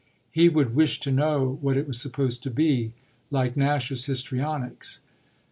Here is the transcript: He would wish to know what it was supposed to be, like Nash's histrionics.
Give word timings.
He 0.31 0.49
would 0.49 0.73
wish 0.73 0.99
to 1.01 1.11
know 1.11 1.59
what 1.61 1.77
it 1.77 1.87
was 1.87 2.01
supposed 2.01 2.41
to 2.41 2.49
be, 2.49 2.91
like 3.29 3.55
Nash's 3.55 4.05
histrionics. 4.05 5.01